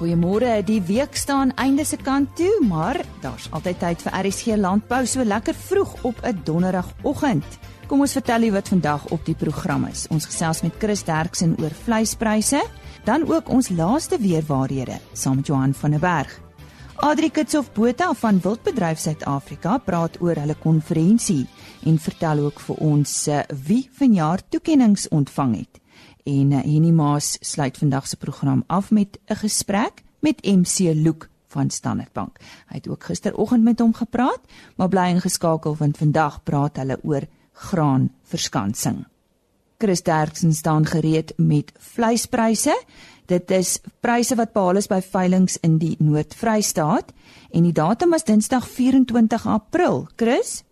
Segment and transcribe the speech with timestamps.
[0.00, 0.62] Goeiemôre.
[0.64, 5.20] Die week staan einde se kant toe, maar daar's altyd tyd vir RSG Landbou so
[5.20, 7.44] lekker vroeg op 'n donderdagoggend.
[7.86, 10.06] Kom ons vertel u wat vandag op die program is.
[10.08, 12.62] Ons gesels met Chris Derksen oor vleispryse,
[13.04, 16.40] dan ook ons laaste weerwaarhede saam met Johan van der Berg.
[16.96, 21.46] Adri Kitsof Botha van Wildbedryf Suid-Afrika praat oor hulle konferensie
[21.84, 25.80] en vertel ook vir ons eh, wie vanjaar toekenninge ontvang het.
[26.24, 31.28] En uh, Henny Maas sluit vandag se program af met 'n gesprek met MC Loek
[31.46, 32.38] van Standard Bank.
[32.68, 34.40] Hy het ook gisteroggend met hom gepraat,
[34.76, 39.04] maar bly ingeskakel want vandag praat hulle oor graanverskansing.
[39.78, 42.82] Chris Derksen staan gereed met vleispryse.
[43.26, 47.12] Dit is pryse wat behaal is by veilinge in die Noord-Vrystaat
[47.50, 50.08] en die datum is Dinsdag 24 April.
[50.16, 50.62] Chris,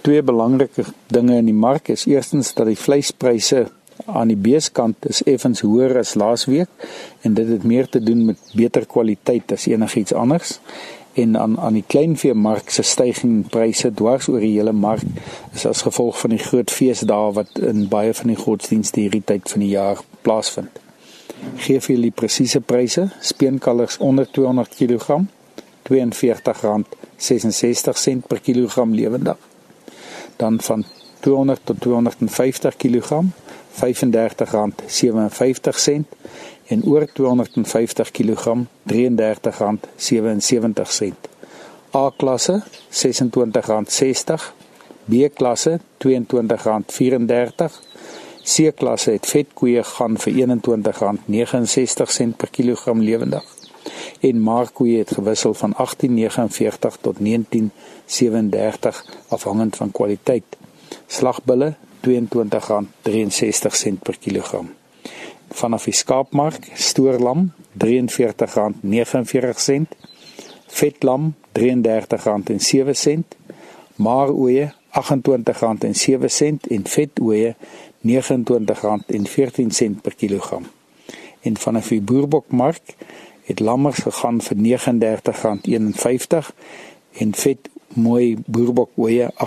[0.00, 3.68] twee belangrike dinge in die mark is eerstens dat die vleispryse
[4.12, 6.88] aan die beeskant is effens hoër as laasweek
[7.26, 10.60] en dit het meer te doen met beter kwaliteit as enigiets anders
[11.22, 15.02] en aan aan die kleinveemark se styging pryse dwars oor die hele mark
[15.54, 19.44] is as gevolg van die groot feesdae wat in baie van die godsdienste hierdie tyd
[19.52, 20.74] van die jaar plaasvind.
[21.64, 25.06] Gee vir julle presiese pryse: speenkalvers onder 200 kg
[25.88, 25.92] R42.66
[28.28, 29.36] per kilogram lewendig.
[30.36, 30.84] Dan van
[31.20, 33.22] 200 tot 250 kg
[33.78, 33.84] R35.57
[36.66, 38.96] en oor 250 kg R33.77.
[41.94, 44.42] A klasse R26.60,
[45.04, 47.72] B klasse R22.34,
[48.44, 50.38] C klasse het vetkoeie gaan vir R21.69
[52.36, 53.56] per kilogram lewendig
[54.20, 55.78] en markkoeie het gewissel van 18.49
[57.00, 57.24] tot 19.37
[59.28, 60.44] afhangend van kwaliteit.
[61.06, 64.74] Slagbulle R22.63 per kilogram.
[65.48, 69.82] Vanaf die skaapmark stoorlam R43.49,
[70.80, 73.20] vetlam R33.07,
[73.96, 77.56] maaroeie R28.07 en vetoeie
[78.02, 80.66] R29.14 per kilogram.
[81.40, 82.82] En vanaf die boerbokmark
[83.48, 86.52] het lammers gegaan vir R39.51
[87.12, 89.38] en vet mooi boerbokoeie R28.15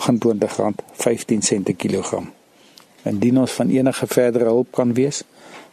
[1.63, 2.31] per kilogram.
[3.03, 5.23] Indien ons van enige verdere hulp kan wees,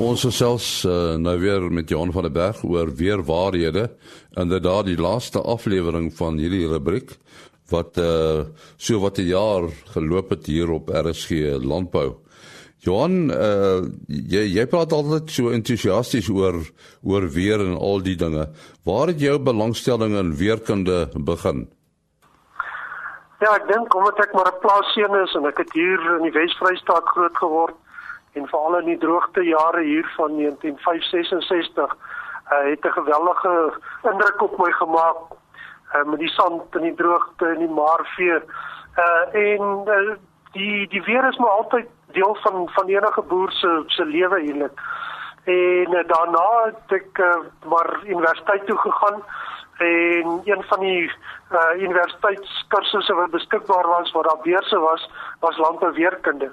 [0.04, 3.86] Ons gesels uh, nou weer met Johan van der Berg oor weer waarhede.
[4.36, 7.14] Inderdaad die laaste aflewering van hierdie rubriek
[7.72, 8.44] wat uh
[8.76, 12.20] so wat 'n jaar geloop het hier op RSG Landbou.
[12.84, 16.60] Johan, uh jy jy praat altyd so entoesiasties oor
[17.02, 18.50] oor weer en al die dinge.
[18.84, 21.68] Waar het jou belangstelling in weerkunde begin?
[23.40, 26.36] Ja, ek dink omdat ek maar 'n plaasseun is en ek het hier in die
[26.36, 27.83] Wes-Vrystaat groot geword
[28.34, 31.96] en veral in die droogte jare hier van 1965
[32.52, 33.72] uh, het 'n geweldige
[34.02, 35.18] indruk op my gemaak
[35.94, 38.40] uh, met die sand en die droogte en die marvee
[38.96, 40.14] uh, en uh,
[40.52, 44.80] die die weer is maar altyd deel van van enige boer se se lewe eintlik.
[45.44, 47.36] En uh, daarna het ek uh,
[47.68, 49.22] maar universiteit toe gegaan
[49.78, 51.12] en een van die
[51.52, 56.52] uh, universiteitskursusse wat beskikbaar was waar daar beurse was was landbouweerkunde.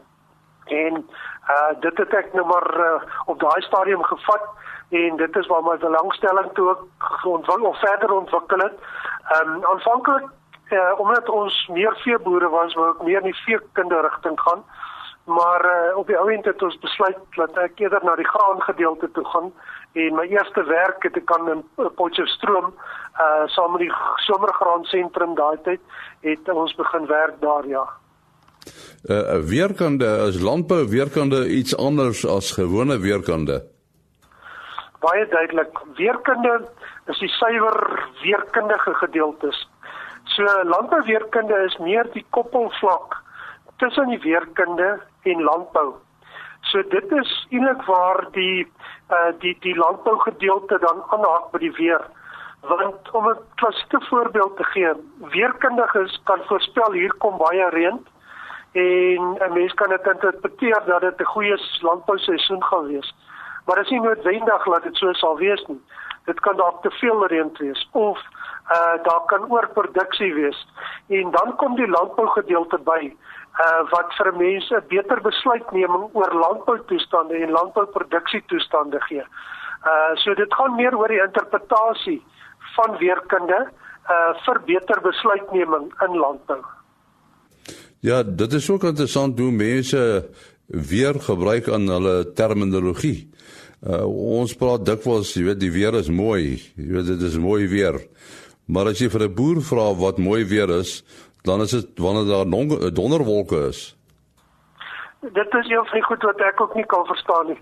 [0.66, 1.10] En
[1.50, 4.44] Uh dit het ek nou maar uh, op daai stadium gevat
[4.90, 8.78] en dit is waar my belangstelling toe ook ontwikkel of verder ontwikkel het.
[9.32, 10.30] Ehm um, aanvanklik
[10.70, 14.64] uh, omdat ons meer veeboere was, wou ek meer in die veekunde rigting gaan.
[15.24, 18.62] Maar uh, op die ou end het ons besluit dat ek eerder na die graan
[18.62, 19.52] gedeelte toe gaan
[19.94, 22.74] en my eerste werk het ek aan 'n Potchefstroom
[23.22, 25.82] uh saam met die somergraan sentrum daai tyd
[26.22, 27.84] het ons begin werk daar ja
[29.10, 33.62] uh, weerkande is landbou weerkande iets anders as gewone weerkande.
[35.02, 36.60] Baie duidelik, weerkande
[37.10, 39.68] is die suiwer weerkundige gedeeltes.
[40.36, 43.18] So landbou weerkunde is meer die koppelvlak
[43.82, 45.96] tussen die weerkunde en landbou.
[46.70, 48.68] So dit is eintlik waar die
[49.12, 52.06] uh die die landbou gedeelte dan aanhaak by die weer.
[52.62, 54.94] Want om 'n klassieke voorbeeld te gee,
[55.34, 58.00] weerkundiges kan voorspel hier kom baie reën
[58.72, 63.16] en 'n mens kan dit interpreteer dat dit 'n goeie landbouseisoen gaan wees.
[63.66, 65.82] Maar dit is nie noodwendig dat dit so sal wees nie.
[66.26, 68.20] Dit kan dalk te veel reën wees of
[68.72, 70.68] uh daar kan oorproduksie wees.
[71.08, 73.16] En dan kom die landbou gedeelte by
[73.60, 79.24] uh wat vir mense beter besluitneming oor landboutoestande en landbouproduksietoestande gee.
[79.86, 82.26] Uh so dit gaan meer oor die interpretasie
[82.76, 83.68] van weerkunde
[84.10, 86.62] uh vir beter besluitneming in landbou.
[88.02, 90.30] Ja, dit is ook interessant hoe mense
[90.66, 93.30] weer gebruik aan hulle terminologie.
[93.82, 94.06] Uh,
[94.42, 96.58] ons praat dikwels, jy weet, die weer is mooi.
[96.82, 98.00] Jy weet dit is mooi weer.
[98.66, 101.04] Maar as jy vir 'n boer vra wat mooi weer is,
[101.46, 103.96] dan is dit wanneer daar donderwolke is.
[105.22, 107.60] Dit is van die goed wat ek ook nie kan verstaan nie.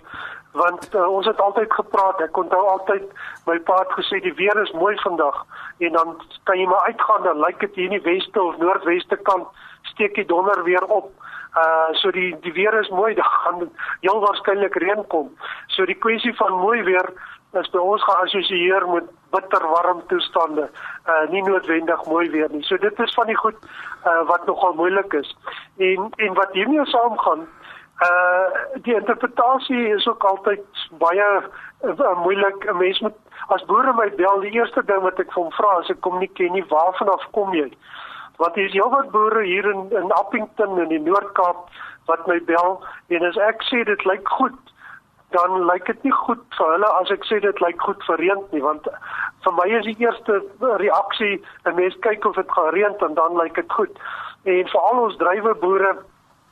[0.52, 3.04] Want uh, ons het altyd gepraat, ek onthou altyd
[3.46, 5.46] my pa het gesê die weer is mooi vandag
[5.80, 9.18] en dan kan jy maar uitgaan dan lyk dit hier in die weste of noordweste
[9.28, 9.48] kant
[9.82, 11.12] steek die donder weer op.
[11.58, 13.72] Uh so die die weer is mooi, dan gaan
[14.02, 15.32] heel waarskynlik reën kom.
[15.68, 17.10] So die kwessie van mooi weer
[17.58, 20.70] is by ons geassosieer met bitter warm toestande,
[21.10, 22.64] uh nie noodwendig mooi weer nie.
[22.64, 23.58] So dit is van die goed
[24.06, 25.38] uh wat nogal moeilik is.
[25.78, 27.48] En en wat hiermee saamgaan,
[28.06, 28.46] uh
[28.86, 31.30] die interpretasie is ook altyd baie
[31.84, 32.66] uh, moeilik.
[32.70, 33.18] 'n Mens moet
[33.48, 36.32] as boere my bel, die eerste ding wat ek hom vra is ek kom nie
[36.34, 37.72] ken nie waarvan af kom jy?
[38.40, 41.66] Hier is heelwat boere hier in in Appington in die Noord-Kaap
[42.08, 42.78] wat my bel
[43.16, 44.56] en as ek sê dit lyk goed,
[45.36, 48.46] dan lyk dit nie goed vir hulle as ek sê dit lyk goed vir reën
[48.54, 48.88] nie want
[49.44, 50.40] vir my is die eerste
[50.84, 51.36] reaksie
[51.68, 54.00] 'n mens kyk of dit gaan reën en dan lyk dit goed.
[54.46, 55.92] En vir al ons druiweboere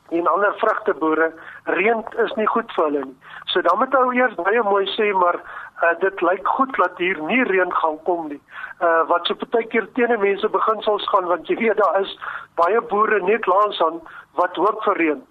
[0.09, 1.31] en ander vrugteboere,
[1.63, 3.15] reën is nie goed vir hulle nie.
[3.51, 7.19] So dan moet ou eers baie mooi sê maar uh, dit lyk goed dat hier
[7.29, 8.41] nie reën gaan kom nie.
[8.81, 12.13] Uh wat so baie keer teen mense beginsels gaan want jy weet daar is
[12.61, 13.99] baie boere net langs aan
[14.39, 15.21] wat hoop vir reën.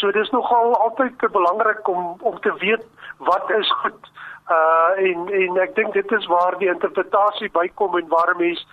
[0.00, 2.84] So dis nogal altyd belangrik om om te weet
[3.30, 4.12] wat is goed.
[4.50, 8.66] Uh en en ek dink dit is waar die interpretasie bykom en waar mense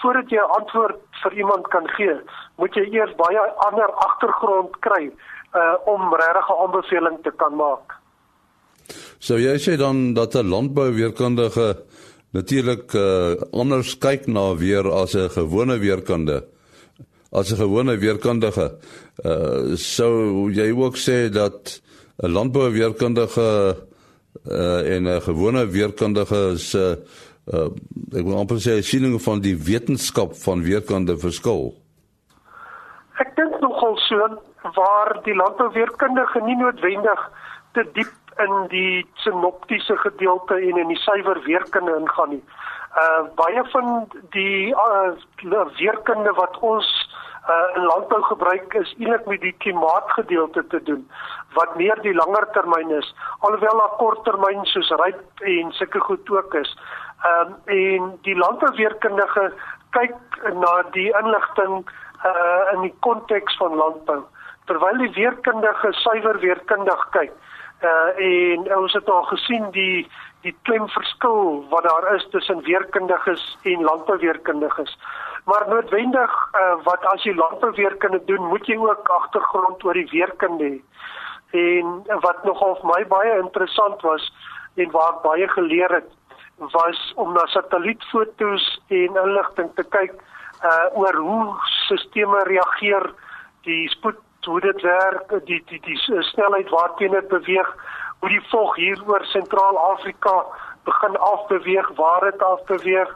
[0.00, 2.16] voordat jy 'n antwoord vir iemand kan gee,
[2.56, 5.10] moet jy eers baie ander agtergrond kry
[5.54, 7.86] uh om regtig 'n aanbeveling te kan maak.
[9.18, 11.76] So jy sê dan dat 'n landbouweerkundige
[12.32, 16.44] natuurlik uh anders kyk na weer as 'n gewone weerkundige
[17.32, 18.76] as 'n gewone weerkundige.
[19.24, 21.80] Uh sou jy ook sê dat
[22.22, 23.76] 'n landbouweerkundige
[24.50, 27.04] uh en 'n gewone weerkundige se uh,
[27.50, 27.70] uh
[28.12, 31.72] ek wil amper sê siening van die wetenskap van weerkunde verskil.
[33.18, 34.28] Ek dink nogal so
[34.76, 37.22] waar die landbouweerkundige nie noodwendig
[37.74, 38.12] te diep
[38.44, 42.42] in die sinoptiese gedeelte en in die suiwer weerkunde ingaan nie.
[43.02, 44.06] Uh baie van
[44.36, 46.88] die uh, weerkunde wat ons
[47.48, 51.06] uh, in landbou gebruik is eintlik met die klimaatgedeelte te doen
[51.56, 53.08] wat meer die langer termyn is
[53.40, 56.76] alhoewel daar korttermyn soos ryp en sulke goed ook is.
[57.22, 59.52] Ehm um, en die landbouweerkundige
[59.90, 61.82] kyk na die inligting
[62.26, 64.22] uh in die konteks van landbou
[64.70, 67.32] terwyl die weerkundige suiwer weerkundig kyk.
[67.82, 70.08] Uh en ons het al gesien die
[70.42, 74.96] die klemverskil wat daar is tussen weerkundiges en landbouweerkundiges
[75.44, 80.68] maar noodwendig uh, wat as jy landbouweerkunde doen, moet jy ook agtergrond oor die weerkunde
[80.70, 80.78] hê.
[81.52, 84.28] En wat nogal vir my baie interessant was
[84.80, 86.06] en waar ek baie geleer het,
[86.56, 90.14] was om na satellietfoto's en inligting te kyk
[90.62, 93.10] uh oor hoe stelsels reageer,
[93.66, 95.98] die spoed hoe dit werk, die die, die
[96.32, 97.74] snelheid waarteen dit beweeg,
[98.20, 100.44] hoe die vog hier oor Sentraal-Afrika
[100.84, 103.10] begin afbeweeg, waar dit afbeweeg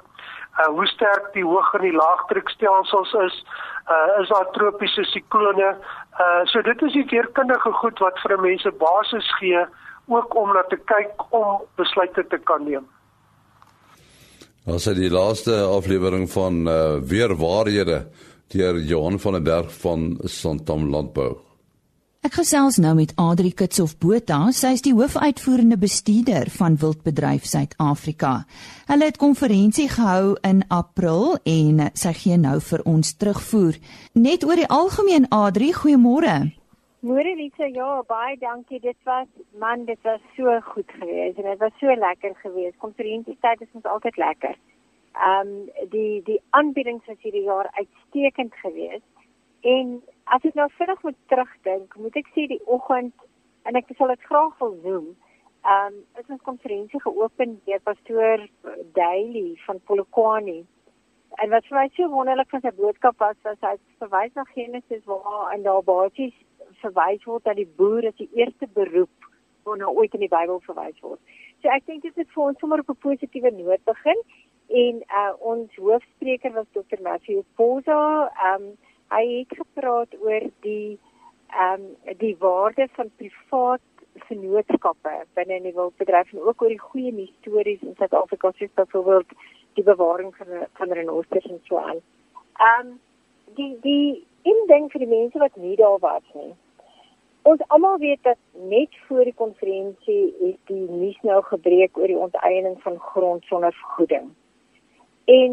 [0.60, 3.44] uh, hoe sterk die hoog en die laagdrukstelsels is,
[3.90, 5.76] uh, is daar tropiese siklone.
[6.20, 9.64] Uh, so dit is die weerkundige goed wat vir mense basis gee
[10.06, 12.86] ook om na te kyk om besluite te kan neem.
[14.66, 18.08] Ons het die laaste aflewering van uh, weer waarhede
[18.50, 21.36] deur Johan van der Berg van Santam Landbou.
[22.26, 28.32] Ek gesels nou met Adri Kitsof Botha, sy is die hoofuitvoerende bestuurder van Wildbedryf Suid-Afrika.
[28.90, 33.78] Hulle het konferensie gehou in April en sy gee nou vir ons terugvoer.
[34.18, 36.40] Net oor die algemeen Adri, goeiemôre.
[37.04, 38.80] Môre Lisa, ja, baie dankie.
[38.80, 39.28] Dit was
[39.60, 42.78] man, dit was so goed geweest en dit was so lekker geweest.
[42.78, 44.56] Konferensietyd is ons altyd lekker.
[45.12, 49.28] Ehm um, die die aanbiedings was hierdie jaar uitstekend geweest
[49.60, 49.92] en
[50.24, 53.12] as ek nou vinnig moet terugdink, moet ek sê die oggend
[53.68, 55.12] en ek sal dit graag wil noem.
[55.68, 58.48] Ehm um, is ons konferensie geopen deur pastoor
[58.96, 60.62] Daily van Polokwane.
[61.44, 65.04] En wat vir my so wonderlik van sy boodskap was, was hy verwys na Genesis
[65.04, 66.36] waar en daar basies
[66.82, 69.30] verwys word dat die boer as die eerste beroep
[69.66, 71.20] wat nou ooit in die Bybel verwys word.
[71.62, 74.20] So ek dink dit is vir ons sommer op 'n positiewe noot begin
[74.66, 77.00] En uh ons hoofspreker was Dr.
[77.02, 78.32] Matthew Poza.
[78.54, 78.74] Um
[79.08, 80.98] hy het gepraat oor die
[81.54, 81.84] um
[82.18, 83.80] die waarde van privaat
[84.26, 89.36] vennootskappe binne in die wildbedryf en ook oor die goeie stories in Suid-Afrika soos byvoorbeeld
[89.78, 92.02] die bewaring van van renosters en so aan.
[92.70, 92.98] Um
[93.54, 96.54] die die indink vir die mense wat nie daar was nie.
[97.46, 102.18] Ons almal weet dat net voor die konferensie het die nuus nou gebreek oor die
[102.18, 104.32] onteiening van grond sonder vergoeding.
[105.30, 105.52] En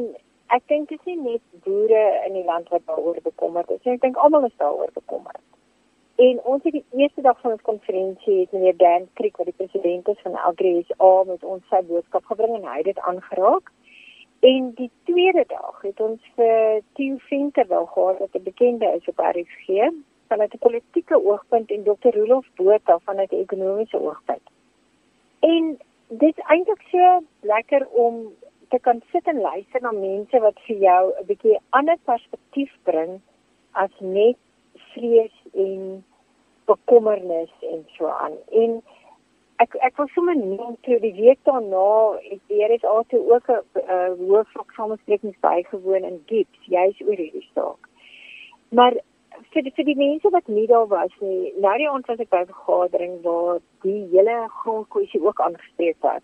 [0.55, 3.93] ek dink dit is nie net boere in die land wat daaroor bekommerd is nie.
[3.93, 5.43] Ek dink almal is daaroor bekommerd.
[6.25, 9.57] En ons het die eerste dag van ons konferensie het meneer Dan Kriek wat die
[9.59, 13.69] president is van AgriSA met ons sy boodskap gebring en hy het dit aangeraak.
[14.49, 19.07] En die tweede dag het ons vir Theo Venter wel gehad wat 'n bekende is
[19.13, 19.93] op RSG
[20.27, 22.11] vanuit 'n politieke oogpunt en Dr.
[22.17, 24.47] Rolof Botha vanuit 'n ekonomiese oogpunt.
[25.39, 25.77] En
[26.07, 28.33] dit is eintlik so lekker om
[28.69, 33.21] te kan sit en luister na mense wat vir jou 'n bietjie ander perspektief bring
[33.71, 34.37] as net
[34.93, 36.03] vrees en
[36.65, 38.35] bekommernis en so aan.
[38.51, 38.81] En
[39.63, 43.61] ek ek wil sommer noem toe die week daarna het weer is altyd ook 'n
[43.95, 47.89] uh, hoofvlak samesprekings bygewoon in Gips, juis oor hierdie saak.
[48.69, 48.93] Maar
[49.53, 52.41] vir vir die mense wat nie daar was nie, nou die ons was ek by
[52.43, 56.21] 'n vergadering waar die hele grondkwessie ook aangespreek was.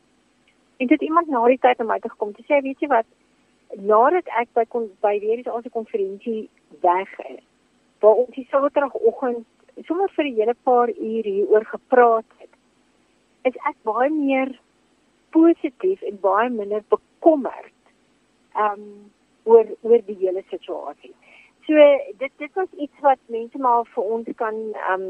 [0.77, 3.05] En dit iemand na die tyd om my te kom te sê, weet jy wat,
[3.75, 6.49] nadat ek by kon by is ons konferensie
[6.81, 7.43] weg is
[7.99, 9.45] waar ons die Saterdagoggend
[9.87, 12.53] sommer vir 'n hele paar uur hieroor gepraat het,
[13.43, 14.59] is ek baie meer
[15.31, 17.73] positief en baie minder bekommerd
[18.55, 19.11] um
[19.43, 21.13] oor oor die hele situasie.
[21.69, 21.75] So
[22.17, 24.55] dit dit was iets wat mense maar vir ons kan
[24.93, 25.03] um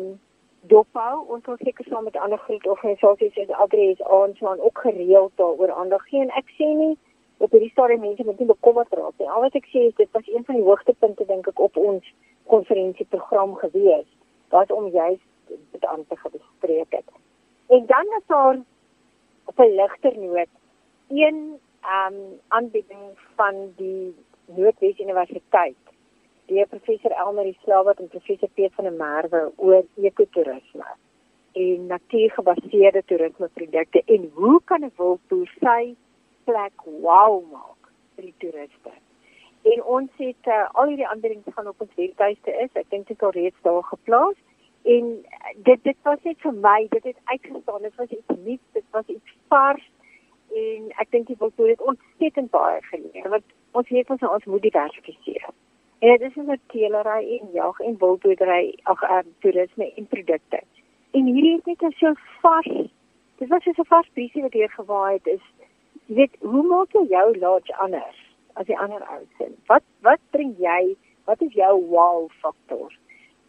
[0.72, 1.13] dophou.
[1.36, 5.32] Ons wil seker saam met ander groot organisasies soos Adres aan so aan ook gereeld
[5.36, 6.98] daaroor aandag gee en ek sê nie
[7.38, 9.30] op hierdie stadium mense moet nie bekommerd raak nie.
[9.30, 12.10] Al wat ek sê is dit was een van die hoogtepunte dink ek op ons
[12.51, 14.10] konferensieprogram gewees
[14.56, 17.08] wat om juist dit aan te bespreek het.
[17.70, 18.60] En dan is daar
[19.54, 20.51] op 'n ligter noot
[21.08, 21.39] een
[21.82, 23.06] ehm um, aanbieding
[23.39, 25.89] van die Noordwes Universiteit
[26.50, 30.88] deur professor Elmarie Slawat en professor Piet van der Merwe oor ekotourisme
[31.60, 35.96] en natuurgebaseerde toerismeprodukte en hoe kan 'n wildboer sy
[36.44, 38.91] plek wow maak vir die toeriste.
[39.62, 42.70] En ons het uh, al hierdie aanbiedings gaan op ons webtuiste is.
[42.74, 44.38] Ek dink dit is al reeds daar geplaas.
[44.84, 45.25] En
[45.56, 47.82] dit dit was net vir my, dit het uitgestaan.
[47.82, 49.89] Dit was iets nuuts, dit was iets vars
[50.56, 54.46] en ek dink dit wil toe dit ontsettend baie geleer want ons weet ons ons
[54.46, 55.50] moet diversifiseer.
[56.00, 60.60] En dit is 'n teelery en jag en wildboerdery, ag uh, toerisme en produkte.
[61.12, 62.89] En hierdie is net so vars.
[63.38, 65.46] Dit was so 'n vars briesie wat hier gewaai het is.
[66.06, 68.29] Jy weet, hoe maak jy jou lodge anders?
[68.60, 69.56] as die ander ouens sien.
[69.72, 70.96] Wat wat bring jy?
[71.29, 72.91] Wat is jou wow faktor?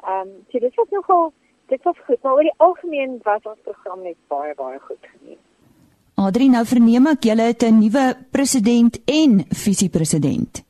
[0.07, 1.33] Ehm um, so dit was nogal
[1.71, 5.39] dit was goed, maar oor die algemeen was ons program net baie baie goed geneem.
[6.21, 10.65] Adri, nou verneem ek julle het 'n nuwe president en visiepresident.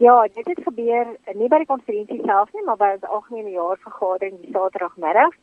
[0.00, 4.38] Ja, dit het gebeur nie by die konferensie self nie, maar by die algemene jaarvergadering
[4.40, 5.34] die Saterdagmiddag.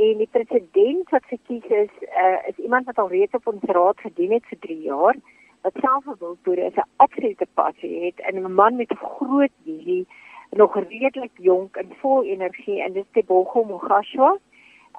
[0.00, 4.00] En die president wat gekies is, uh, is iemand wat al reeds op ons raad
[4.00, 5.18] gedien het vir 3 jaar
[5.66, 9.52] wat self 'n wildboer is, 'n absolute passie het en 'n man met 'n groot
[9.64, 10.06] visie,
[10.50, 14.38] nog redelik jonk en vol energie en dis Tebogo Mogashwa.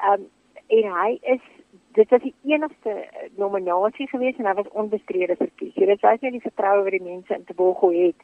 [0.10, 0.30] Um,
[0.68, 1.42] en hy is
[1.92, 5.74] dit was die enigste nominasie gewees en hy was onbestrede verkies.
[5.74, 8.22] So dit wys net die vertroue wat die mense in Tebogo het.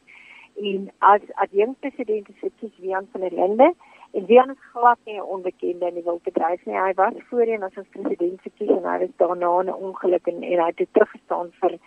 [0.56, 3.74] En as as jong president is verkies Wian van der Linde
[4.12, 6.78] en Wian is glad nie 'n onbekende in die wildbedryf nie.
[6.78, 10.58] Hy was voorheen as ons president verkies en hy was daarna 'n ongeluk en, en
[10.64, 11.78] hy het teruggestaan vir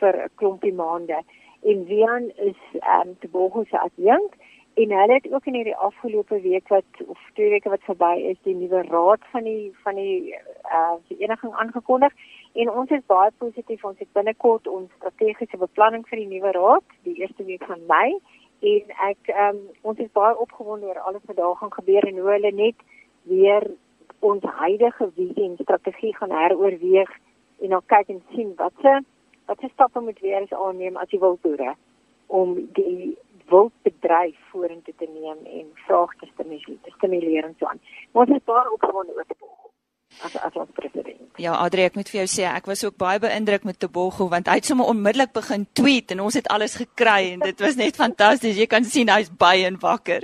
[0.00, 1.18] vir 'n klompie maande.
[1.62, 4.28] En Wian is ehm um, te Bogus as jong
[4.74, 8.38] en hulle het ook in hierdie afgelope week wat of twee weke wat verby is
[8.42, 10.34] die nuwe raad van die van die
[10.78, 12.12] uh, vereniging aangekondig
[12.62, 16.96] en ons is baie positief ons het binnekort ons strategiese beplanning vir die nuwe raad
[17.08, 18.18] die eerste week van Mei
[18.74, 22.30] en ek um, ons is baie opgewonde oor alles wat daar gaan gebeur en hoe
[22.36, 22.86] hulle net
[23.30, 23.70] weer
[24.20, 27.10] ons huidige visie en strategie gaan heroorweeg
[27.64, 28.94] en dan kyk en sien wat se
[29.46, 31.74] wat se stappe moet weer eens aanneem as jy wil boere
[32.26, 33.14] om die
[33.50, 36.30] wildbedryf vorentoe te neem en vraag te
[36.96, 37.80] stimuleer, en so aan.
[38.12, 39.63] Ons is daar opgewonde oor te volg.
[40.22, 41.20] As as ons president.
[41.36, 44.46] Ja, Adrie, ek moet vir jou sê ek was ook baie beïndruk met Tebogo want
[44.46, 47.96] hy het sommer onmiddellik begin tweet en ons het alles gekry en dit was net
[47.98, 48.60] fantasties.
[48.60, 50.22] Jy kan sien hy's baie en wakker.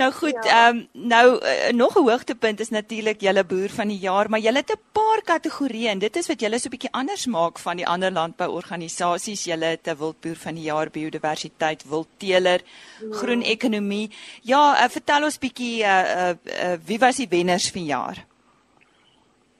[0.00, 0.46] Nou goed, ja.
[0.46, 0.68] ehm ja.
[0.70, 4.62] um, nou uh, nog 'n hoogtepunt is natuurlik julle boer van die jaar, maar julle
[4.64, 7.76] het 'n paar kategorieë en dit is wat julle so 'n bietjie anders maak van
[7.76, 9.44] die ander landbouorganisasies.
[9.44, 12.60] Julle het 'n wildboer van die jaar, biodiversiteit, wildteeler,
[13.00, 13.16] ja.
[13.16, 14.10] groen ekonomie.
[14.42, 18.24] Ja, uh, vertel ons bietjie uh, uh, uh, wie was die wenners van jaar?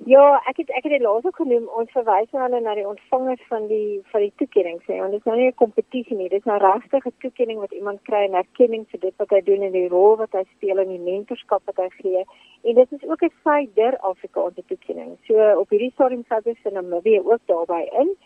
[0.04, 1.68] Ja, ek het ek het dit laas ook genoem.
[1.72, 5.24] Ons verwys nou na die ontvangers van die van die toekenning sê, want dit is
[5.24, 6.28] nou nie 'n kompetisie nie.
[6.28, 9.40] Dit is nou regtig 'n toekenning wat iemand kry en erkenning vir dit wat hy
[9.40, 12.24] doen en die rol wat hy speel in die mentorskap wat hy gee.
[12.64, 15.16] En dit is ook 'n Suider Afrikaanse toekenning.
[15.26, 18.16] So op hierdie stadium sou dit vir Namibië ook daarbey in.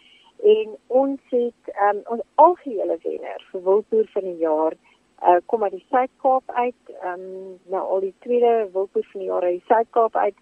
[0.42, 4.72] En ons het um, ons algehele wenner vir wildboer van die jaar
[5.22, 6.82] uh, kom uit die Suid-Kaap uit.
[7.02, 10.34] Ehm um, nou al die tweede wildboer van die jaar uit die Suid-Kaap uit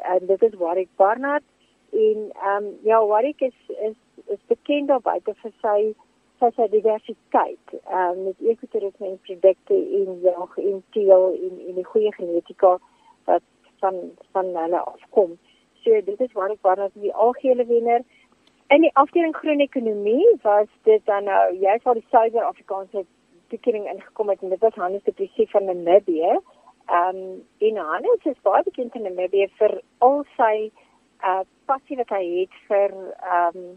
[0.00, 1.42] en dit is Warwick Barnard
[1.90, 3.96] en ehm um, ja Warwick is is
[4.26, 5.94] is bekend op buite vir sy
[6.40, 11.74] sy sy diversiteit ehm um, met ekotourisme en produkte in jag in teel in in
[11.74, 12.78] die goeie genetika
[13.24, 13.42] wat
[13.78, 13.96] van
[14.32, 15.38] van hulle afkom.
[15.82, 18.02] So dit is Warwick Barnard die algehele wenner.
[18.68, 23.04] In die afdeling groen ekonomie was dit dan nou jy sal die Suider-Afrikaanse
[23.52, 26.38] toekenning ingekom het en dit was Hannes de Plessis van Namibië.
[26.92, 30.56] Ehm um, en Hannes is baie bekend in Namibië vir al sy
[31.24, 33.70] uh passie wat hy het vir ehm um,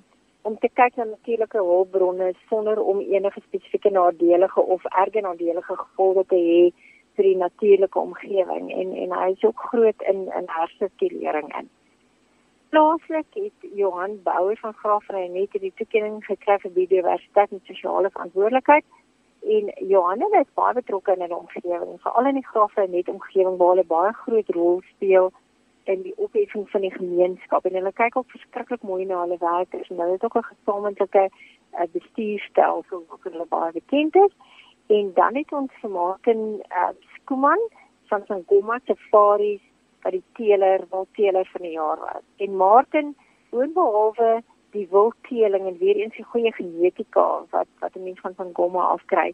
[0.45, 6.25] om te kyk na natuurlike hulpbronne sonder om enige spesifieke nadelige of erge nadelige gevolge
[6.33, 6.59] te hê
[7.15, 11.71] vir die natuurlike omgewing en en hy is ook groot in in hersirkulering in.
[12.69, 18.85] Plaaslik het Johan Bouwer van Graafrein net die toekenning gekry vir biodiversiteit en sosiale verantwoordelikheid
[19.45, 23.75] en Johanna is baie betrokke in die omgewing, veral in die grafre net omgewing waar
[23.75, 25.31] hulle baie groot rol speel
[25.85, 29.89] in die opheffing van die gemeenskap en hulle kyk ook verskriklik mooi na hulle werkers
[29.89, 34.33] en hulle het ook 'n gesamentlike uh, bestuurstelsel wat hulle baie bekend is
[34.97, 36.41] en dan het ons gemaak in
[36.81, 37.61] uh, Skuman
[38.09, 39.61] van Sangoma Safaris
[40.03, 42.23] vir die teeler, wil teeler van die jaar was.
[42.37, 43.15] En Martin
[43.49, 44.43] boonbehalwe
[44.75, 48.87] die wildteeling en weer eens die goeie genetika wat wat 'n mens van van Gomma
[48.95, 49.33] afkry,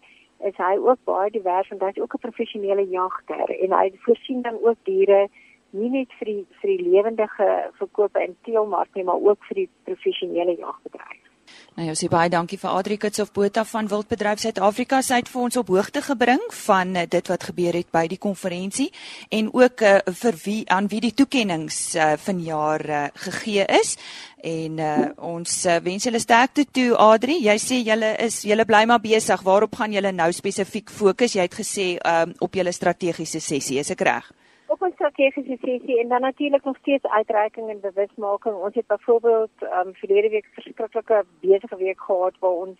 [0.49, 4.57] is hy ook baie divers want hy's ook 'n professionele jagter en hy voorsien dan
[4.61, 5.27] ook diere
[5.69, 9.69] nie net vir die vir die lewendige verkope in teelmark nie, maar ook vir die
[9.83, 11.30] professionele jagbedryf.
[11.77, 14.99] Nou ja, sê baie dankie vir Adri Kits of Botha van Wildbedryf Suid-Afrika.
[15.01, 18.19] Sy het vir ons op hoogte gebring van uh, dit wat gebeur het by die
[18.19, 18.89] konferensie
[19.31, 23.95] en ook uh, vir wie aan wie die toekenninge uh, vanjaar uh, gegee is.
[24.43, 27.39] En uh, ons uh, wens julle sterkte toe Adri.
[27.45, 29.47] Jy sê julle is julle bly maar besig.
[29.47, 31.37] Waarop gaan julle nou spesifiek fokus?
[31.39, 34.27] Jy het gesê um, op julle strategiese sessie, is ek reg?
[34.71, 38.55] Op ons strategiese sessie en dan natuurlik nog steeds uitreiking en bewusmaking.
[38.55, 42.79] Ons het byvoorbeeld ehm um, verlede week verskriklike besige week gehad waar ons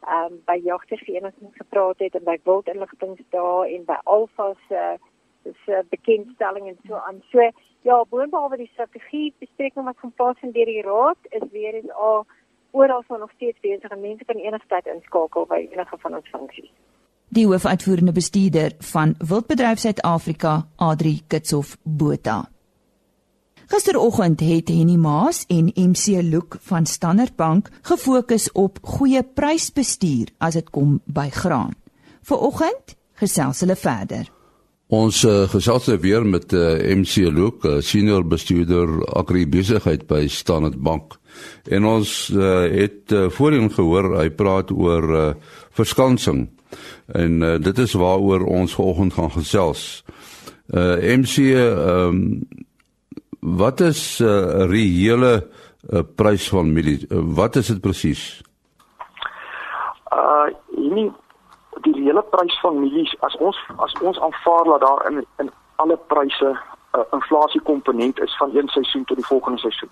[0.00, 5.72] ehm um, by jagtersverenigings gepraat het en by wildinligtingsdae en by Alfa se uh, se
[5.72, 7.22] uh, bekendstelling en so aan.
[7.30, 7.50] So
[7.80, 12.26] ja, boonbehalwe die strategie bespreking wat gaan plaasvind deur die raad is weer eens al
[12.70, 16.72] oral so nog steeds besig en mense kan enigstyd inskakel by enige van ons funksies
[17.32, 22.48] die hoofuitvoerende bestuurder van Wildbedryf Suid-Afrika, Adri Kitshof Botha.
[23.72, 30.58] Gisteroggend het Henny Maas en MC Look van Standard Bank gefokus op goeie prysbestuur as
[30.60, 31.72] dit kom by graan.
[32.22, 34.28] Vanoggend gesels hulle verder.
[34.92, 40.26] Ons uh, gesels nou weer met uh, eh, MC Look, uh, senior bestuurder agribesigheid by
[40.28, 41.16] Standard Bank.
[41.64, 45.28] En ons uh, het uh, voorheen gehoor hy praat oor uh,
[45.72, 46.50] verskansing
[47.06, 50.04] En uh, dit is waaroor ons vanoggend gaan gesels.
[50.72, 52.48] Uh MC ehm um,
[53.40, 55.48] wat is 'n uh, reële
[55.90, 57.06] uh, prys van mielie?
[57.08, 58.42] Uh, wat is dit presies?
[60.12, 60.48] Uh
[60.94, 61.12] nie
[62.32, 65.96] die reële prys van mielies as ons as ons aanvaar dat daar in in alle
[65.96, 66.58] pryse
[66.92, 69.90] 'n uh, inflasie komponent is van een seisoen tot die volgende seisoen.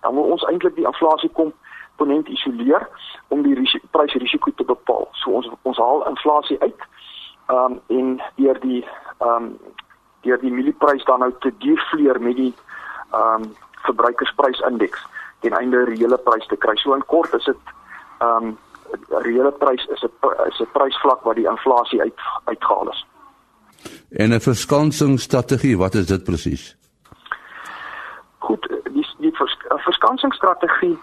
[0.00, 1.62] Dan moet ons eintlik die inflasie komponent
[1.96, 2.88] komponent isoleer
[3.28, 5.08] om die prysrisiko te bepaal.
[5.12, 6.80] So ons ons haal inflasie uit.
[7.46, 8.84] Ehm um, en deur die
[9.18, 9.58] ehm um,
[10.22, 12.54] deur die mielieprys dan nou te defleer met die
[13.12, 15.06] ehm um, verbruikersprysindeks
[15.40, 16.76] ten einde reële prys te kry.
[16.76, 17.56] So in kort is dit
[18.18, 18.58] ehm um,
[19.08, 20.10] reële prys is 'n
[20.46, 23.06] is 'n prysvlak wat die inflasie uit uitgehaal is.
[24.10, 26.76] En 'n verskansingsstrategie, wat is dit presies?
[28.38, 30.98] Goed, die die vers, verskansingsstrategie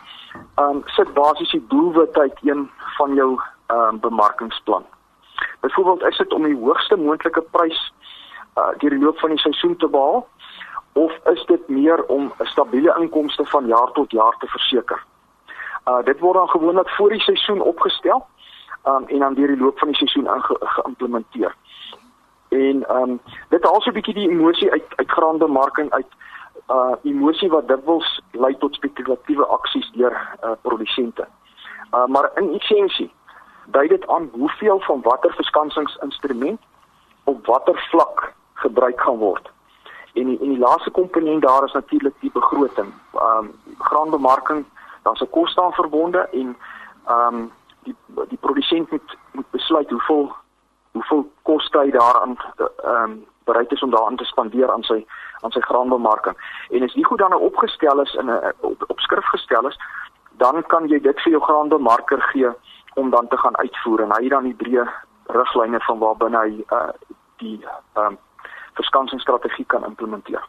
[0.55, 4.85] ehm um, sit basies die doelwit uit een van jou ehm um, bemarkingsplan.
[5.59, 7.93] Byvoorbeeld is dit om die hoogste moontlike prys
[8.57, 10.27] uh deur die loop van die seisoen te behaal
[10.93, 15.03] of is dit meer om 'n stabiele inkomste van jaar tot jaar te verseker?
[15.85, 18.25] Uh dit word dan gewoonlik voor die seisoen opgestel
[18.85, 20.27] um, en dan deur die loop van die seisoen
[20.59, 21.55] geïmplementeer.
[22.49, 26.11] En ehm um, dit haal so 'n bietjie die emosie uit uit graanbemarking uit
[26.69, 31.27] uh emosie wat dikwels lei tot spekulatiewe aksies deur uh produsente.
[31.93, 33.11] Uh maar in essensie
[33.65, 36.59] dui dit aan hoeveel van watter verskanningsinstrument
[37.23, 39.51] op watter vlak gebruik gaan word.
[40.13, 42.93] En die, en die laaste komponent daar is natuurlik die begroting.
[43.13, 44.65] Ehm um, graanbemarking,
[45.01, 46.57] daar's 'n koste aan verbonde en
[47.07, 47.51] ehm um,
[47.83, 47.95] die
[48.27, 50.35] die produsent moet moet besluit hoeveel
[50.91, 55.05] hoeveel koste hy daaraan ehm um, bereid is om daaraan te spandeer aan sy
[55.39, 56.35] aan sy graanbemarking.
[56.69, 59.79] En as dit goed dan nou opgestel is in 'n op, op skrif gestel is,
[60.31, 62.49] dan kan jy dit vir jou graanbemarker gee
[62.93, 64.89] om dan te gaan uitvoer en hy dan die breë
[65.25, 66.89] riglyne van waar binne hy uh,
[67.37, 68.17] die ehm um,
[68.73, 70.43] verskansingsstrategie kan implementeer.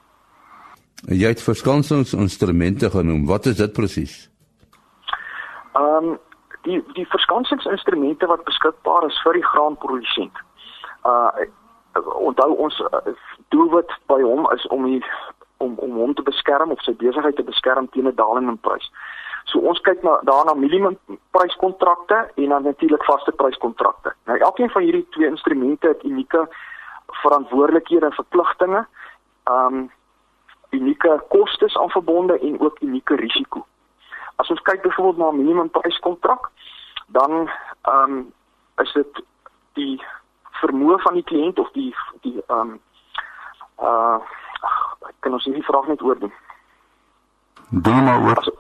[1.09, 3.27] Jy het verskansinginstrumente genoem.
[3.27, 4.32] Wat is dit presies?
[5.72, 6.18] Ehm um,
[6.62, 10.42] die die verskansinginstrumente wat beskikbaar is vir die graanprodusent.
[11.04, 11.46] Uh
[12.16, 13.12] onthou ons uh,
[13.52, 15.02] doelwit by hom is om die
[15.61, 18.90] om om hom te beskerm of sy besigheid te beskerm teen 'n daling in prys.
[19.44, 20.98] So ons kyk na daarna minimum
[21.30, 24.14] pryskontrakte en dan natuurlik vaste pryskontrakte.
[24.24, 26.48] Nou elkeen van hierdie twee instrumente het unieke
[27.22, 28.87] verantwoordelikhede en verpligtinge.
[29.50, 29.90] Um
[30.70, 33.66] unieke kostes aan verbonde en ook unieke risiko.
[34.37, 36.51] As ons kyk byvoorbeeld na 'n minimum pryskontrak,
[37.07, 37.51] dan
[37.83, 38.33] um
[38.77, 39.25] is dit
[39.73, 40.03] die
[40.61, 42.81] vermoë van die kliënt of die die um
[43.79, 44.18] uh
[45.09, 46.33] ek kan ons hierdie vraag net oordoen.
[47.68, 48.38] Doen maar oor.
[48.38, 48.51] As,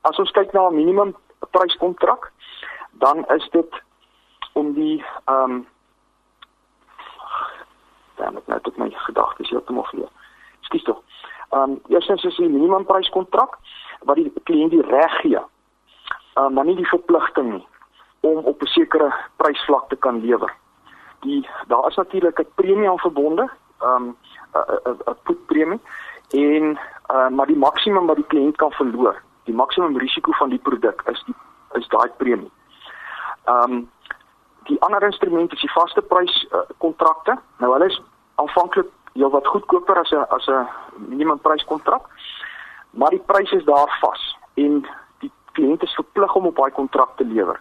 [0.00, 1.16] as ons kyk na 'n minimum
[1.50, 2.32] pryskontrak,
[2.90, 3.82] dan is dit
[4.52, 5.66] om die um
[8.16, 10.10] dan het net my gedagtes heeltemal verloor.
[10.60, 11.02] Skus tog.
[11.50, 13.58] Um eerstens is die minimum pryskontrak
[14.00, 15.40] wat die kliënt die reg gee.
[16.34, 17.66] Um maar nie die verpligting nie
[18.20, 20.54] om op 'n sekere prysvlak te kan lewer.
[21.20, 23.50] Die daar is natuurlik 'n premie aan verbonde,
[23.82, 24.16] um
[24.54, 25.80] 'n 'n putpremie
[26.28, 26.78] en
[27.14, 31.02] uh, maar die maksimum wat die kliënt kan verloor, die maksimum risiko van die produk
[31.06, 31.34] is die
[31.72, 32.50] is daai premie.
[33.46, 33.90] Um
[34.62, 37.38] die ander instrument is die vaste prys uh, kontrakte.
[37.58, 38.02] Nou hulle is
[38.34, 42.02] aanvanklik heelwat goedkoper as 'n as 'n minimum prys kontrak.
[42.98, 44.22] Maar die pryse is daar vas
[44.54, 44.80] en
[45.22, 47.60] die kliënt is verplig om op daai kontrak te lewer.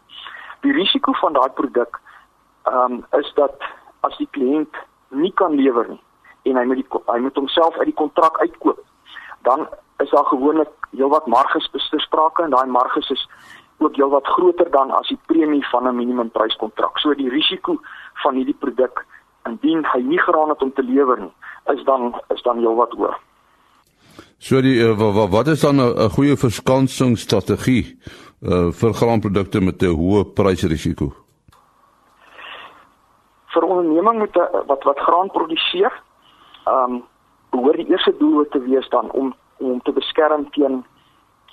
[0.65, 1.99] Die risiko van daai produk
[2.63, 3.67] ehm um, is dat
[4.07, 6.01] as die kliënt nie kan lewer nie
[6.49, 8.81] en hy moet die hy moet homself uit die kontrak uitkoop,
[9.45, 9.67] dan
[10.03, 13.27] is daar gewoonlik heelwat marges besprake en daai marges is
[13.77, 16.97] ook heelwat groter dan as die premie van 'n minimumpryskontrak.
[16.97, 17.77] So die risiko
[18.23, 19.05] van hierdie produk
[19.45, 21.33] indien hy nie geraan het om te lewer nie,
[21.65, 23.26] is dan is dan heelwat hoër.
[24.37, 24.93] So die uh,
[25.31, 27.97] wat, is dan 'n goeie verskansingsstrategie
[28.41, 31.13] uh, vir graanprodukte met 'n hoë prysrisiko?
[33.53, 35.91] Vir onderneming met 'n wat wat graan produseer,
[36.65, 37.03] ehm um,
[37.49, 40.85] behoort die eerste doel te wees dan om om te beskerm teen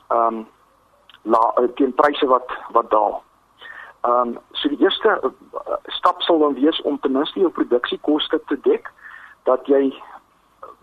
[0.08, 0.46] ehm um,
[1.22, 3.22] la eh, teen pryse wat wat daal.
[4.02, 5.32] Ehm um, so die eerste
[5.86, 8.92] stap sal dan wees om ten minste jou produksiekoste te dek
[9.42, 9.94] dat jy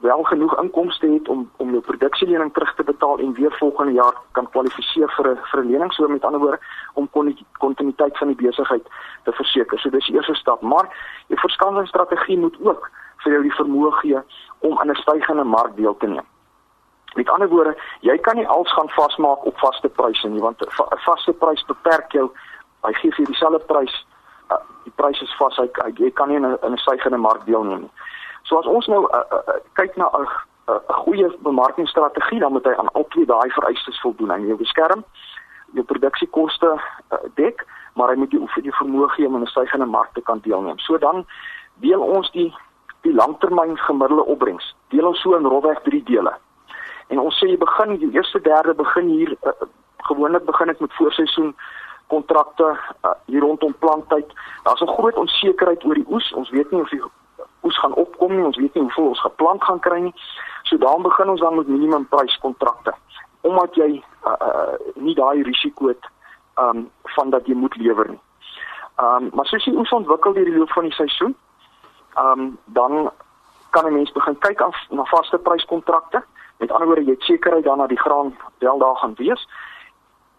[0.01, 4.15] wel genoeg inkomste het om om jou produksielening terug te betaal en weer volgende jaar
[4.31, 6.59] kan kwalifiseer vir 'n vir 'n lening so met ander woorde
[6.93, 7.09] om
[7.57, 8.85] kontinuïteit van die besigheid
[9.23, 9.79] te verseker.
[9.79, 10.87] So dis die eerste stap, maar
[11.27, 14.19] jou verskansingsstrategie moet ook vir jou die vermoë gee
[14.59, 16.25] om aan 'n stygende mark deel te neem.
[17.13, 20.97] Met ander woorde, jy kan nie als gaan vasmaak op vaste pryse nie want 'n
[20.97, 22.31] vaste prys beperk jou.
[22.81, 24.05] Hy gee vir dieselfde prys.
[24.51, 25.57] Uh, die pryse is vas.
[25.57, 27.91] Hy, jy kan nie in 'n stygende mark deelneem nie.
[28.43, 30.27] So as ons nou uh, uh, kyk na 'n
[30.71, 34.29] 'n goeie bemarkingsstrategie, dan moet hy aan al twee daai vereistes voldoen.
[34.29, 35.03] Hy moet jou beskerm,
[35.73, 39.53] jou produksiekoste uh, dek, maar hy moet jou vir die vermoë gee om in 'n
[39.53, 40.79] stygende mark te kan deelneem.
[40.79, 41.25] So dan
[41.81, 42.53] deel ons die
[43.01, 44.75] die langtermyn gemiddelde opbrengs.
[44.87, 46.33] Deel ons so in rofweg 3 dele.
[47.07, 49.51] En ons sê jy begin die eerste derde begin hier uh,
[49.97, 51.55] gewoonlik begin ek met voorseisoen
[52.07, 54.33] kontrakte uh, hier rondom planttyd.
[54.63, 56.33] Daar's 'n groot onsekerheid oor die oes.
[56.33, 57.03] Ons weet nie of die
[57.63, 58.45] oes gaan opkom nie.
[58.45, 60.13] Ons weet nie hoeveel ons geplant gaan kry nie.
[60.63, 62.93] So daarom begin ons dan met minimum prys kontrakte
[63.41, 66.09] omdat jy uh, uh, nie daai risiko het
[66.61, 68.21] um van dat jy moet lewer nie.
[69.01, 71.35] Um maar soos die oes ontwikkel deur die loop van die seisoen,
[72.21, 73.09] um dan
[73.71, 76.23] kan 'n mens begin kyk af na vaste pryskontrakte.
[76.57, 79.47] Met ander woorde, jy het sekerheid dan dat die graan wel daar gaan wees.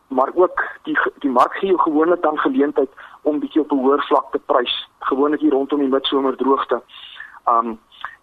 [0.08, 2.90] Maar ook die die mark gee jou gewoonlik dan geleentheid
[3.22, 6.82] om bietjie op 'n hoër vlak te prys, gewoonlik hier rondom die midsomer droogte.
[7.46, 7.78] Um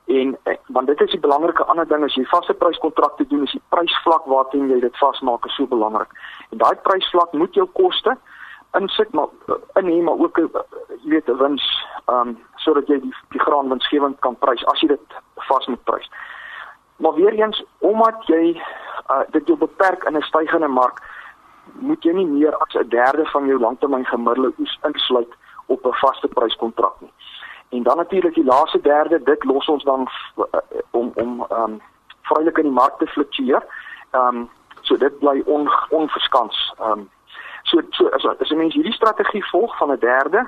[0.10, 3.52] En eh, want dit is die belangrike ander ding as jy vaste pryskontrakte doen, is
[3.54, 6.10] die prysvlak waarteen jy dit vasmaak is so belangrik.
[6.50, 8.16] En daai prysvlak moet jou koste
[8.78, 9.30] insit maar
[9.78, 10.48] in hê maar ook jy
[11.14, 11.66] weet wins
[12.08, 12.34] ehm um,
[12.66, 15.16] sodat jy die die graan winsgewend kan prys as jy dit
[15.52, 16.10] vas moet prys.
[16.98, 21.06] Maar weer eens omdat jy uh, dit jou beperk in 'n stygende mark
[21.86, 25.34] moet jy nie meer as 'n derde van jou langtermyn gemiddelde oes insluit
[25.68, 27.14] op 'n vaste pryskontrak nie.
[27.70, 30.60] En dan natuurlik die laaste derde, dit los ons dan uh,
[30.92, 31.82] om om ehm um,
[32.22, 33.64] vrylik in die mark te fluktueer.
[34.12, 34.50] Ehm um,
[34.82, 36.74] so dit bly on, onverskans.
[36.80, 37.10] Ehm um,
[37.64, 40.48] so so as as 'n mens hierdie strategie volg van 'n derde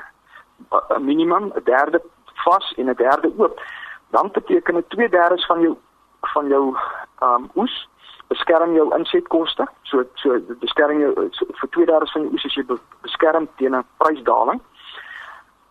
[0.70, 2.02] 'n minimum, 'n derde
[2.44, 3.62] vas en 'n derde oop,
[4.10, 5.76] dan beteken dit 2/3 van jou
[6.22, 6.76] van jou
[7.20, 7.90] ehm um, oes
[8.28, 9.68] beskerm jou insetkoste.
[9.82, 12.64] So so beskerm jou so, vir 2/3 van die oes as jy
[13.02, 14.62] beskerm teen 'n prysdaling.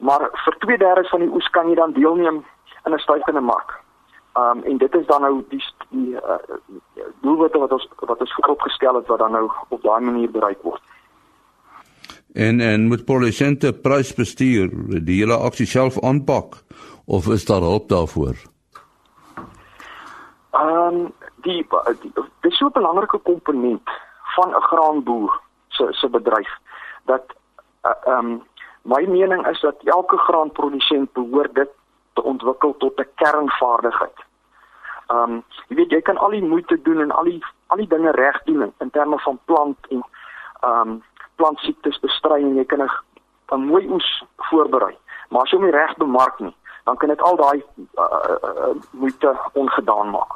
[0.00, 2.44] Maar vir 2/3 van die oes kan jy dan deelneem
[2.84, 3.80] in 'n stygende mark.
[4.32, 6.38] Ehm um, en dit is dan nou die die uh,
[7.20, 10.82] doelwitte wat ons wat ons vooropgestel het wat dan nou op daai manier bereik word.
[12.32, 14.70] En en moet produsente prysbestuur
[15.04, 16.54] die hele aksie self aanpak
[17.06, 18.36] of is daar hulp daarvoor?
[20.50, 21.66] Ehm um, die,
[22.00, 23.90] die dis so 'n belangrike komponent
[24.36, 26.50] van 'n graanboer se se bedryf
[27.04, 27.24] dat
[27.80, 28.42] eh, ehm uh, um,
[28.82, 31.68] my mening is dat elke graanprodusent behoort dit
[32.12, 34.18] te ontwikkel tot 'n kernvaardigheid.
[35.06, 37.88] Ehm um, jy weet jy kan al die moeite doen en al die al die
[37.88, 40.04] dinge reg doen in, terme van plant en
[40.60, 41.02] ehm um,
[41.36, 42.90] plantsiektes bestry en jy kan
[43.50, 44.96] 'n mooi oes voorberei.
[45.28, 47.64] Maar as jy hom nie reg bemark nie, dan kan dit al daai
[47.94, 50.32] uh, uh, moeite ongedaan maak.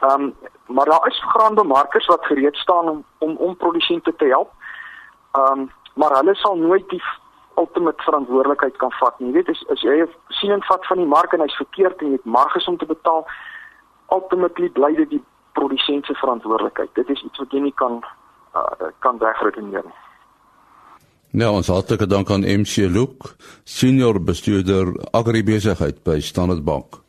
[0.00, 0.34] Ehm um,
[0.66, 4.50] maar daar is graanbemarkers wat gereed staan om om om produsente te help.
[5.32, 7.02] Ehm um, maar hulle sal nooit die
[7.56, 9.28] ultimate verantwoordelikheid kan vat nie.
[9.28, 12.06] Jy weet as as jy 'n siening vat van die mark en hy's verkeerd en
[12.06, 13.26] jy het marges om te betaal,
[14.12, 16.94] ultimately bly dit die produsent se verantwoordelikheid.
[16.94, 18.04] Dit is iets wat jy nie kan
[18.54, 19.98] uh, kan wegredeneer nie.
[21.36, 27.05] Nou, ons hartlike dank aan MC Luke, senior bestuurder agribesigheid by Standard Bank.